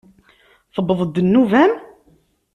Tewweḍ-d 0.73 1.15
nnuba-m? 1.25 1.73